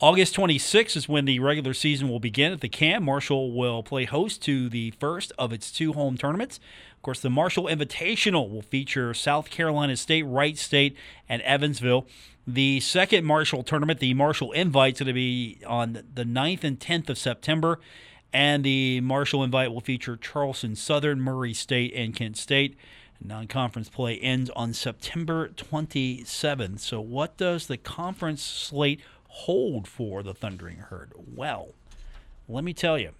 [0.02, 3.04] August 26th is when the regular season will begin at the camp.
[3.04, 6.58] Marshall will play host to the first of its two home tournaments.
[6.96, 10.96] Of course, the Marshall Invitational will feature South Carolina State, Wright State,
[11.28, 12.08] and Evansville.
[12.48, 16.80] The second Marshall tournament, the Marshall Invite, is going to be on the 9th and
[16.80, 17.82] 10th of September.
[18.32, 22.78] And the Marshall invite will feature Charleston Southern, Murray State, and Kent State.
[23.22, 26.80] Non conference play ends on September 27th.
[26.80, 31.14] So, what does the conference slate hold for the Thundering Herd?
[31.16, 31.70] Well,
[32.48, 33.12] let me tell you.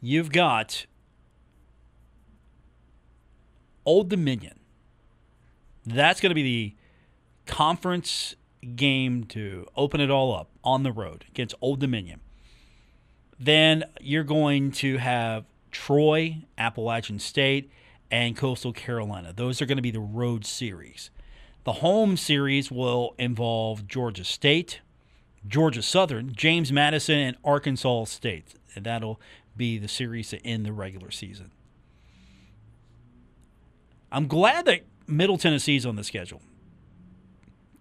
[0.00, 0.86] You've got
[3.84, 4.60] Old Dominion.
[5.86, 6.76] That's going to be the
[7.52, 8.36] conference
[8.76, 12.20] game to open it all up on the road against Old Dominion.
[13.38, 17.70] Then you're going to have Troy, Appalachian State,
[18.10, 19.32] and Coastal Carolina.
[19.34, 21.10] Those are going to be the road series.
[21.64, 24.80] The home series will involve Georgia State,
[25.46, 28.54] Georgia Southern, James Madison, and Arkansas State.
[28.74, 29.20] And that'll
[29.56, 31.50] be the series to end the regular season.
[34.12, 36.40] I'm glad that Middle Tennessee's on the schedule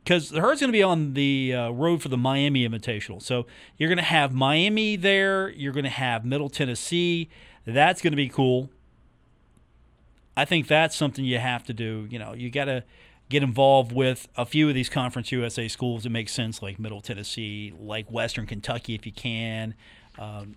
[0.03, 3.21] because the herd's going to be on the uh, road for the Miami Invitational.
[3.21, 3.45] So
[3.77, 5.49] you're going to have Miami there.
[5.49, 7.29] You're going to have Middle Tennessee.
[7.65, 8.69] That's going to be cool.
[10.35, 12.07] I think that's something you have to do.
[12.09, 12.83] You know, you got to
[13.29, 17.01] get involved with a few of these Conference USA schools that make sense, like Middle
[17.01, 19.75] Tennessee, like Western Kentucky, if you can.
[20.19, 20.55] Um,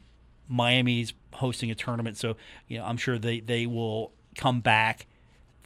[0.49, 2.37] Miami's hosting a tournament, so
[2.69, 5.07] you know I'm sure they they will come back.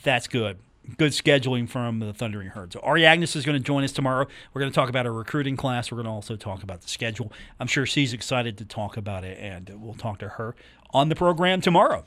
[0.03, 0.59] That's good
[0.97, 2.73] good scheduling from the Thundering Herd.
[2.73, 4.27] So Ari Agnes is going to join us tomorrow.
[4.53, 5.91] We're going to talk about a recruiting class.
[5.91, 7.33] We're going to also talk about the schedule.
[7.59, 10.55] I'm sure she's excited to talk about it, and we'll talk to her
[10.93, 12.05] on the program tomorrow.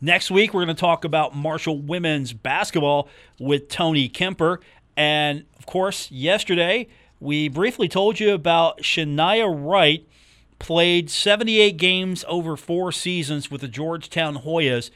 [0.00, 4.60] Next week, we're going to talk about Marshall women's basketball with Tony Kemper.
[4.96, 6.88] And of course, yesterday,
[7.20, 10.06] we briefly told you about Shania Wright
[10.58, 14.90] played 78 games over four seasons with the Georgetown Hoyas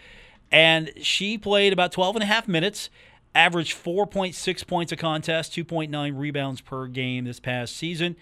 [0.51, 2.91] and she played about 12 and a half minutes,
[3.35, 8.17] averaged 4.6 points a contest, 2.9 rebounds per game this past season.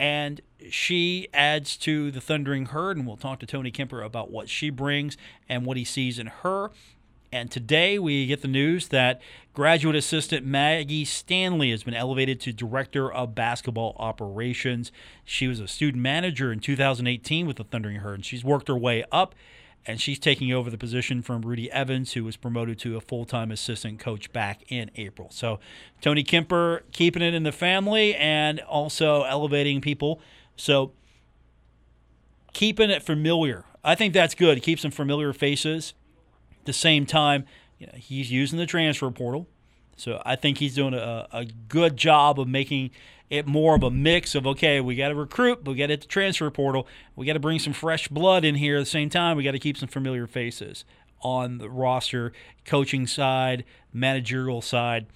[0.00, 4.48] And she adds to the Thundering Herd, and we'll talk to Tony Kemper about what
[4.48, 5.16] she brings
[5.48, 6.70] and what he sees in her.
[7.30, 9.20] And today we get the news that
[9.52, 14.90] graduate assistant Maggie Stanley has been elevated to director of basketball operations.
[15.24, 18.78] She was a student manager in 2018 with the Thundering Herd, and she's worked her
[18.78, 19.34] way up.
[19.88, 23.24] And she's taking over the position from Rudy Evans, who was promoted to a full
[23.24, 25.30] time assistant coach back in April.
[25.32, 25.58] So,
[26.02, 30.20] Tony Kemper keeping it in the family and also elevating people.
[30.56, 30.92] So,
[32.52, 33.64] keeping it familiar.
[33.82, 34.58] I think that's good.
[34.58, 35.94] It keeps some familiar faces
[36.60, 37.46] At the same time,
[37.78, 39.48] you know, he's using the transfer portal.
[39.96, 42.90] So I think he's doing a, a good job of making
[43.30, 45.96] it more of a mix of okay, we got to recruit, but we got to
[45.96, 46.86] the transfer portal.
[47.16, 49.36] We got to bring some fresh blood in here at the same time.
[49.36, 50.84] We got to keep some familiar faces
[51.20, 52.32] on the roster,
[52.64, 55.06] coaching side, managerial side.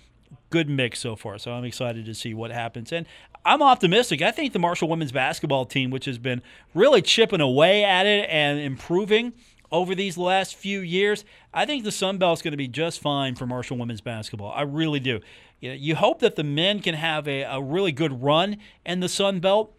[0.51, 1.39] Good mix so far.
[1.39, 2.93] So I'm excited to see what happens.
[2.93, 3.07] And
[3.45, 4.23] I'm optimistic.
[4.23, 6.43] I think the Marshall women's basketball team, which has been
[6.75, 9.33] really chipping away at it and improving–
[9.73, 13.35] over these last few years, I think the Sun Belt's going to be just fine
[13.35, 14.53] for Marshall women's basketball.
[14.53, 15.21] I really do.
[15.63, 18.99] You, know, you hope that the men can have a, a really good run in
[18.99, 19.73] the Sun Belt,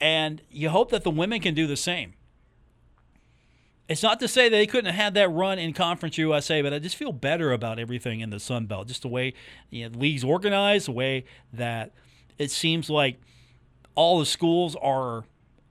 [0.00, 2.14] and you hope that the women can do the same.
[3.88, 6.78] It's not to say they couldn't have had that run in Conference USA, but I
[6.78, 8.86] just feel better about everything in the Sun Belt.
[8.86, 9.34] Just the way
[9.70, 11.90] you know, the league's organized, the way that
[12.38, 13.20] it seems like
[13.96, 15.24] all the schools are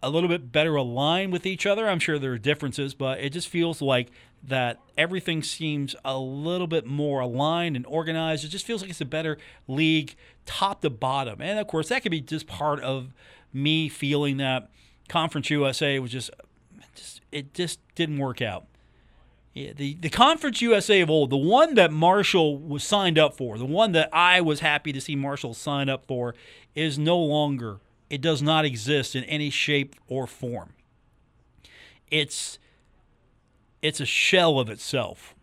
[0.04, 1.88] a little bit better aligned with each other.
[1.88, 4.12] I'm sure there are differences, but it just feels like
[4.46, 8.44] that everything seems a little bit more aligned and organized.
[8.44, 11.42] It just feels like it's a better league, top to bottom.
[11.42, 13.14] And of course, that could be just part of
[13.54, 14.70] me feeling that
[15.08, 16.30] Conference USA was just,
[16.96, 18.66] just it just didn't work out.
[19.54, 23.58] Yeah, the, the Conference USA of old, the one that Marshall was signed up for,
[23.58, 26.34] the one that I was happy to see Marshall sign up for,
[26.74, 27.80] is no longer
[28.10, 30.74] it does not exist in any shape or form.
[32.12, 32.60] It's
[33.84, 35.36] it's a shell of itself.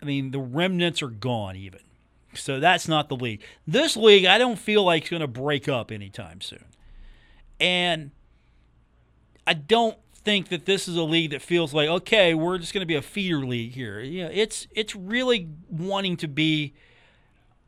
[0.00, 1.80] I mean, the remnants are gone even.
[2.34, 3.42] So that's not the league.
[3.66, 6.64] This league, I don't feel like it's going to break up anytime soon.
[7.58, 8.10] And
[9.46, 12.80] I don't think that this is a league that feels like okay, we're just going
[12.80, 14.00] to be a feeder league here.
[14.00, 16.74] You know, it's it's really wanting to be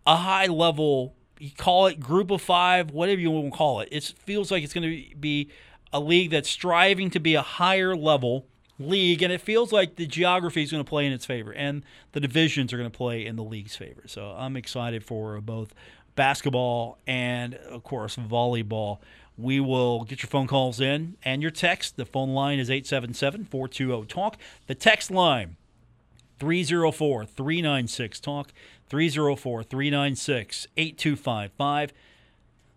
[0.07, 3.89] a high level you call it group of five, whatever you want to call it.
[3.93, 5.51] It feels like it's going to be
[5.93, 8.47] a league that's striving to be a higher level
[8.79, 11.85] league, and it feels like the geography is going to play in its favor, and
[12.13, 14.03] the divisions are going to play in the league's favor.
[14.07, 15.75] So I'm excited for both
[16.15, 18.99] basketball and, of course, volleyball.
[19.39, 21.97] We will get your phone calls in and your text.
[21.97, 24.37] The phone line is 877 420 TALK.
[24.67, 25.57] The text line
[26.39, 28.53] 304 396 TALK.
[28.89, 31.93] 304 396 8255.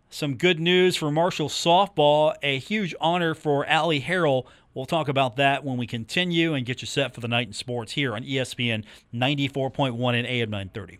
[0.09, 2.33] Some good news for Marshall softball.
[2.43, 4.45] A huge honor for Allie Harrell.
[4.79, 7.53] We'll talk about that when we continue and get you set for the night in
[7.53, 10.99] sports here on ESPN 94.1 and AM 930.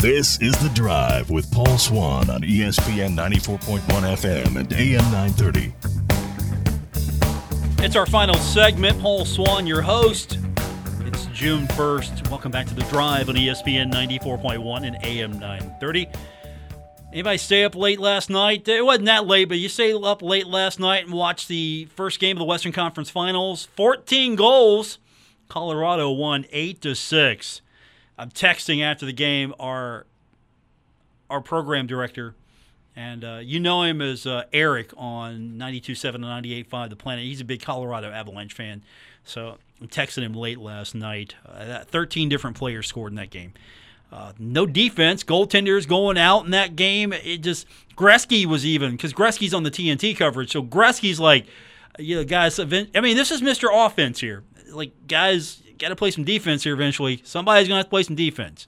[0.00, 5.72] This is The Drive with Paul Swann on ESPN 94.1 FM and AM 930.
[7.84, 9.00] It's our final segment.
[9.00, 10.40] Paul Swann, your host.
[11.02, 12.28] It's June 1st.
[12.28, 16.08] Welcome back to the drive on ESPN 94.1 and AM 930.
[17.12, 18.68] Anybody stay up late last night?
[18.68, 22.20] It wasn't that late, but you stay up late last night and watch the first
[22.20, 23.68] game of the Western Conference Finals.
[23.76, 24.98] 14 goals.
[25.48, 27.60] Colorado won 8 to 6.
[28.18, 30.06] I'm texting after the game our
[31.28, 32.34] our program director
[32.96, 37.24] and uh, you know him as uh, Eric on 92.7 and 98.5 The Planet.
[37.24, 38.82] He's a big Colorado Avalanche fan.
[39.22, 41.34] So I'm texting him late last night.
[41.46, 43.52] Uh, 13 different players scored in that game.
[44.16, 45.22] Uh, no defense.
[45.22, 47.12] Goaltenders going out in that game.
[47.12, 50.50] It just Gretzky was even because Gretzky's on the TNT coverage.
[50.50, 51.44] So Gretzky's like,
[51.98, 52.58] you know, guys.
[52.58, 53.68] I mean, this is Mr.
[53.70, 54.42] Offense here.
[54.70, 57.20] Like, guys, got to play some defense here eventually.
[57.24, 58.66] Somebody's gonna have to play some defense.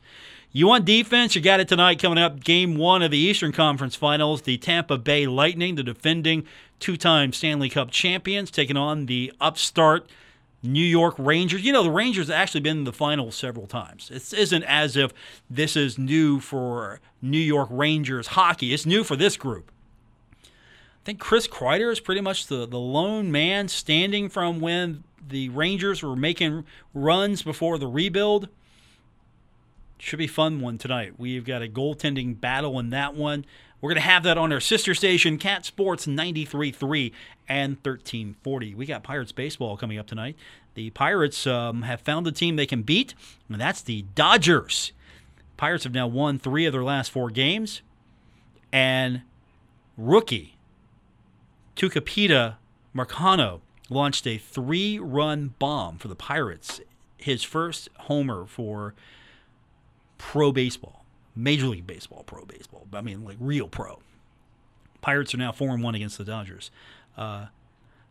[0.52, 1.34] You want defense?
[1.34, 2.44] You got it tonight coming up.
[2.44, 4.42] Game one of the Eastern Conference Finals.
[4.42, 6.44] The Tampa Bay Lightning, the defending
[6.78, 10.10] two time Stanley Cup champions, taking on the upstart
[10.62, 11.62] New York Rangers.
[11.62, 14.10] You know, the Rangers have actually been in the finals several times.
[14.10, 15.12] It isn't as if
[15.48, 19.70] this is new for New York Rangers hockey, it's new for this group.
[20.42, 25.48] I think Chris Kreider is pretty much the, the lone man standing from when the
[25.50, 28.48] Rangers were making runs before the rebuild.
[29.98, 31.14] Should be fun one tonight.
[31.18, 33.44] We've got a goaltending battle in that one.
[33.80, 37.12] We're going to have that on our sister station, Cat Sports 93.3
[37.48, 38.74] and 1340.
[38.74, 40.36] We got Pirates baseball coming up tonight.
[40.74, 43.14] The Pirates um, have found a team they can beat,
[43.48, 44.92] and that's the Dodgers.
[45.56, 47.82] Pirates have now won three of their last four games,
[48.72, 49.22] and
[49.96, 50.56] rookie
[51.76, 52.56] Tucupita
[52.94, 56.80] Marcano launched a three run bomb for the Pirates.
[57.16, 58.94] His first homer for
[60.18, 60.97] pro baseball,
[61.38, 62.86] Major League Baseball, pro baseball.
[62.92, 64.00] I mean, like real pro.
[65.00, 66.70] Pirates are now 4 and 1 against the Dodgers.
[67.16, 67.46] Uh,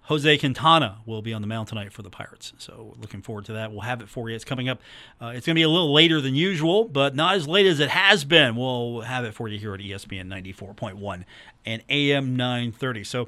[0.04, 2.54] Jose Quintana will be on the mound tonight for the Pirates.
[2.60, 3.72] So looking forward to that.
[3.74, 4.36] We'll have it for you.
[4.38, 4.80] It's coming up.
[5.22, 7.82] Uh, it's going to be a little later than usual, but not as late as
[7.82, 8.56] it has been.
[8.56, 11.26] We'll have it for you here at ESPN 94.1
[11.66, 13.04] and AM 930.
[13.04, 13.28] So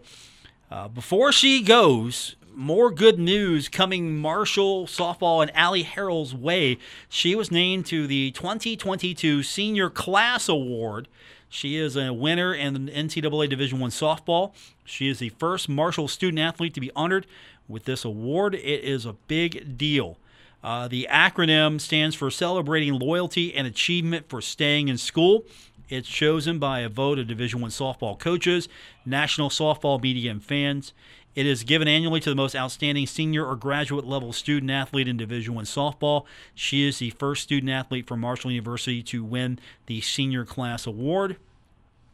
[0.71, 6.77] uh, before she goes, more good news coming Marshall softball and Allie Harrell's way.
[7.07, 11.07] She was named to the 2022 Senior Class Award
[11.49, 14.53] she is a winner in the NCAA Division One softball.
[14.85, 17.25] She is the first Marshall student athlete to be honored
[17.67, 18.53] with this award.
[18.53, 20.17] It is a big deal.
[20.63, 25.43] Uh, the acronym stands for Celebrating Loyalty and Achievement for Staying in School.
[25.89, 28.69] It's chosen by a vote of Division One softball coaches,
[29.03, 30.93] national softball media, and fans.
[31.39, 35.15] It is given annually to the most outstanding senior or graduate level student athlete in
[35.15, 36.25] Division One softball.
[36.53, 41.37] She is the first student athlete from Marshall University to win the senior class award.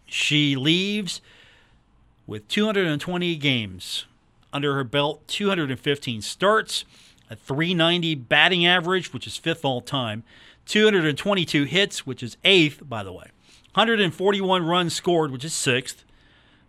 [0.05, 1.21] She leaves
[2.28, 4.05] with 220 games
[4.53, 6.86] under her belt, 215 starts,
[7.28, 10.23] a 390 batting average, which is fifth all time,
[10.67, 13.32] 222 hits, which is eighth, by the way,
[13.73, 16.05] 141 runs scored, which is sixth,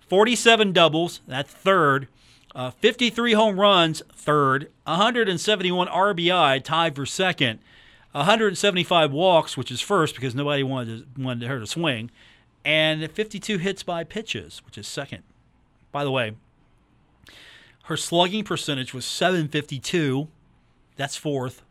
[0.09, 2.09] 47 doubles, that's third,
[2.57, 4.70] uh, 53 home runs, third.
[4.84, 7.61] 171 RBI, tied for second.
[8.12, 12.11] 175 walks, which is first because nobody wanted, to, wanted her to swing.
[12.64, 15.22] And 52 hits by pitches, which is second.
[15.92, 16.32] By the way,
[17.84, 20.26] her slugging percentage was 752.
[20.96, 21.62] That's fourth.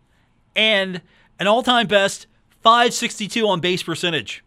[0.56, 1.02] And
[1.40, 2.28] an all time best
[2.62, 4.44] 562 on base percentage.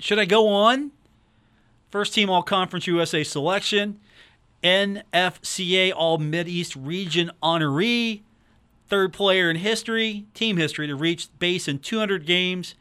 [0.00, 0.90] Should I go on?
[1.88, 4.00] First team All Conference USA selection.
[4.62, 8.22] NFCA All East Region honoree,
[8.88, 12.74] third player in history, team history, to reach base in 200 games,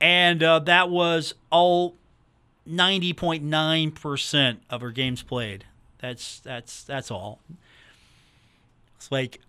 [0.00, 1.94] and uh, that was all
[2.68, 5.64] 90.9% of her games played.
[5.98, 7.40] That's that's that's all.
[8.96, 9.40] It's like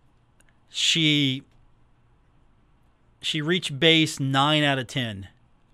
[0.69, 1.43] she
[3.21, 5.27] she reached base 9 out of 10.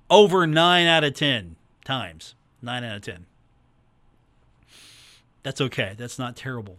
[0.09, 2.35] Over 9 out of 10 times.
[2.61, 3.26] 9 out of 10.
[5.47, 5.93] That's okay.
[5.97, 6.75] That's not terrible.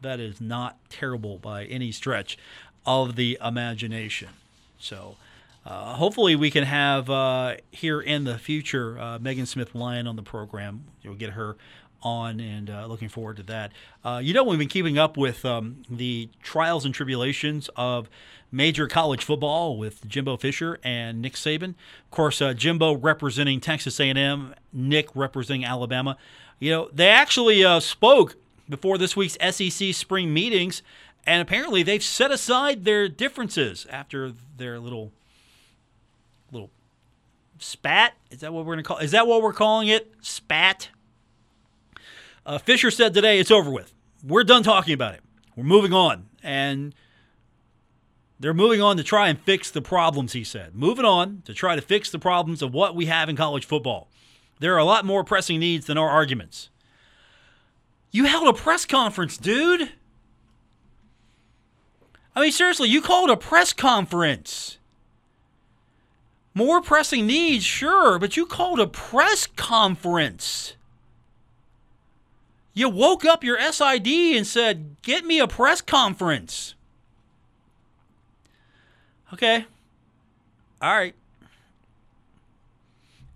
[0.00, 2.38] That is not terrible by any stretch
[2.86, 4.30] of the imagination.
[4.78, 5.16] So,
[5.66, 10.16] uh, hopefully, we can have uh, here in the future uh, Megan Smith Lyon on
[10.16, 10.84] the program.
[11.02, 11.56] You'll get her
[12.02, 13.72] on, and uh, looking forward to that.
[14.04, 18.08] Uh, you know, we've been keeping up with um, the trials and tribulations of
[18.50, 21.70] major college football with Jimbo Fisher and Nick Saban.
[22.04, 26.16] Of course, uh, Jimbo representing Texas A&M, Nick representing Alabama.
[26.60, 28.36] You know, they actually uh, spoke
[28.68, 30.82] before this week's SEC spring meetings,
[31.26, 35.12] and apparently they've set aside their differences after their little
[36.52, 36.70] little
[37.58, 38.14] spat.
[38.30, 38.98] Is that what we're gonna call?
[38.98, 40.12] Is that what we're calling it?
[40.20, 40.90] Spat.
[42.44, 43.92] Uh, Fisher said today it's over with.
[44.26, 45.20] We're done talking about it.
[45.56, 46.94] We're moving on, and
[48.40, 50.32] they're moving on to try and fix the problems.
[50.32, 53.36] He said, moving on to try to fix the problems of what we have in
[53.36, 54.08] college football.
[54.58, 56.68] There are a lot more pressing needs than our arguments.
[58.10, 59.92] You held a press conference, dude.
[62.34, 64.78] I mean, seriously, you called a press conference.
[66.54, 70.76] More pressing needs, sure, but you called a press conference.
[72.74, 76.74] You woke up your SID and said, Get me a press conference.
[79.32, 79.66] Okay.
[80.80, 81.14] All right.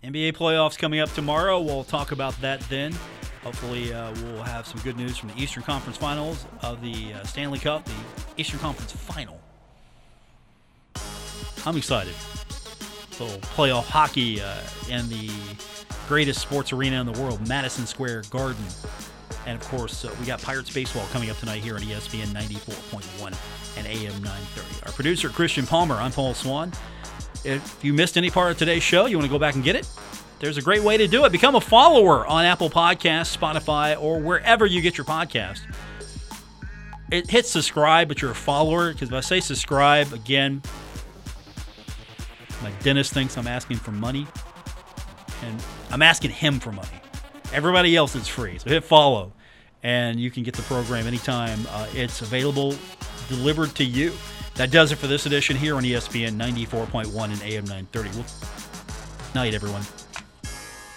[0.03, 1.59] NBA playoffs coming up tomorrow.
[1.59, 2.93] We'll talk about that then.
[3.43, 7.23] Hopefully, uh, we'll have some good news from the Eastern Conference Finals of the uh,
[7.23, 7.93] Stanley Cup, the
[8.37, 9.39] Eastern Conference Final.
[11.65, 12.13] I'm excited.
[13.11, 13.25] So,
[13.55, 14.59] playoff hockey uh,
[14.89, 15.29] in the
[16.07, 18.65] greatest sports arena in the world, Madison Square Garden.
[19.47, 23.77] And of course, uh, we got Pirates baseball coming up tonight here on ESPN 94.1
[23.77, 24.85] and AM 930.
[24.85, 25.95] Our producer, Christian Palmer.
[25.95, 26.73] I'm Paul Swann.
[27.45, 29.77] If you missed any part of today's show, you want to go back and get
[29.77, 29.87] it?
[30.39, 31.31] There's a great way to do it.
[31.31, 35.61] Become a follower on Apple Podcasts, Spotify, or wherever you get your podcast.
[37.09, 38.91] It hits subscribe, but you're a follower.
[38.91, 40.61] Because if I say subscribe, again,
[42.61, 44.27] my dentist thinks I'm asking for money.
[45.45, 46.89] And I'm asking him for money.
[47.53, 48.57] Everybody else is free.
[48.57, 49.31] So hit follow,
[49.83, 52.75] and you can get the program anytime uh, it's available,
[53.29, 54.13] delivered to you.
[54.55, 58.09] That does it for this edition here on ESPN 94.1 and AM 930.
[58.09, 58.25] Well,
[59.35, 59.83] night, everyone.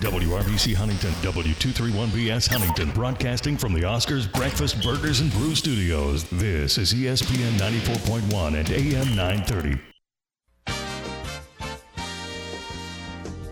[0.00, 6.24] WRVC Huntington, W231BS Huntington, broadcasting from the Oscars Breakfast Burgers and Brew Studios.
[6.30, 9.89] This is ESPN 94.1 and AM 930.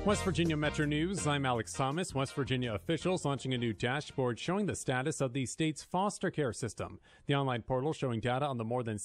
[0.09, 1.26] West Virginia Metro News.
[1.26, 2.14] I'm Alex Thomas.
[2.14, 6.54] West Virginia officials launching a new dashboard showing the status of the state's foster care
[6.54, 6.98] system.
[7.26, 8.96] The online portal showing data on the more than